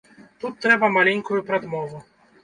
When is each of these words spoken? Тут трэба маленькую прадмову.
Тут 0.43 0.55
трэба 0.63 0.87
маленькую 0.95 1.39
прадмову. 1.51 2.01